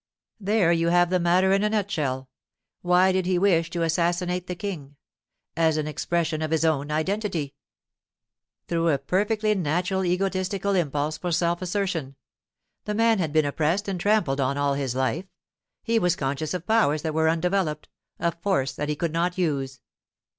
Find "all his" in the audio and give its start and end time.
14.57-14.95